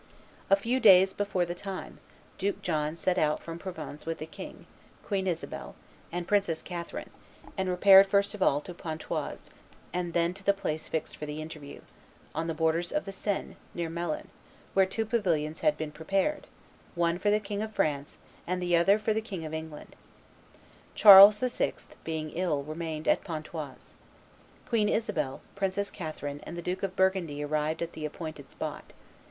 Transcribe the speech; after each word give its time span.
A 0.49 0.55
few 0.55 0.79
days 0.79 1.13
before 1.13 1.45
the 1.45 1.53
time, 1.53 1.99
Duke 2.39 2.63
John 2.63 2.95
set 2.95 3.19
out 3.19 3.39
from 3.39 3.59
Provins 3.59 4.03
with 4.03 4.17
the 4.17 4.25
king, 4.25 4.65
Queen 5.05 5.27
Isabel, 5.27 5.75
and 6.11 6.27
Princess 6.27 6.63
Catherine, 6.63 7.11
and 7.55 7.69
repaired 7.69 8.07
first 8.07 8.33
of 8.33 8.41
all 8.41 8.61
to 8.61 8.73
Pontoise, 8.73 9.51
and 9.93 10.13
then 10.13 10.33
to 10.33 10.43
the 10.43 10.55
place 10.55 10.87
fixed 10.87 11.15
for 11.15 11.27
the 11.27 11.39
interview, 11.39 11.81
on 12.33 12.47
the 12.47 12.55
borders 12.55 12.91
of 12.91 13.05
the 13.05 13.11
Seine, 13.11 13.57
near 13.75 13.91
Meulan, 13.91 14.29
where 14.73 14.87
two 14.87 15.05
pavilions 15.05 15.61
had 15.61 15.77
been 15.77 15.91
prepared, 15.91 16.47
one 16.95 17.19
for 17.19 17.29
the 17.29 17.39
King 17.39 17.61
of 17.61 17.71
France 17.75 18.17
and 18.47 18.59
the 18.59 18.75
other 18.75 18.97
for 18.97 19.13
the 19.13 19.21
King 19.21 19.45
of 19.45 19.53
England. 19.53 19.95
Charles 20.95 21.35
VI., 21.35 21.75
being 22.03 22.31
ill, 22.31 22.63
remained 22.63 23.07
at 23.07 23.23
Pontoise. 23.23 23.93
Queen 24.67 24.89
Isabel, 24.89 25.41
Princess 25.55 25.91
Catherine, 25.91 26.39
and 26.41 26.57
the 26.57 26.63
Duke 26.63 26.81
of 26.81 26.95
Burgundy 26.95 27.43
arrived 27.45 27.83
at 27.83 27.93
the 27.93 28.03
appointed 28.07 28.49
spot. 28.49 28.93